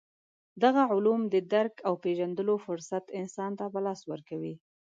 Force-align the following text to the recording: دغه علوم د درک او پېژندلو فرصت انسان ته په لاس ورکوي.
دغه 0.63 0.81
علوم 0.93 1.21
د 1.33 1.35
درک 1.53 1.75
او 1.87 1.93
پېژندلو 2.03 2.55
فرصت 2.65 3.05
انسان 3.19 3.51
ته 3.59 3.65
په 3.73 3.79
لاس 3.85 3.99
ورکوي. 4.11 4.53